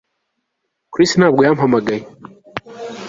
[0.93, 2.03] Chris ntabwo yampamagaye